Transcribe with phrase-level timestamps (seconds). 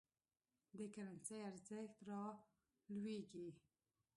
[0.77, 3.47] د کرنسۍ ارزښت رالویږي.